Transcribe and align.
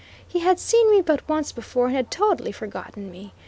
He 0.27 0.39
had 0.39 0.59
seen 0.59 0.89
me 0.89 1.01
but 1.03 1.29
once 1.29 1.51
before 1.51 1.85
and 1.85 1.95
had 1.95 2.09
totally 2.09 2.51
forgotten 2.51 3.11
me. 3.11 3.33